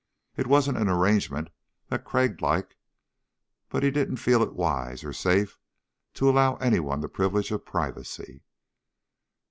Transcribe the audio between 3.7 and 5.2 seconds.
he didn't feel it wise, or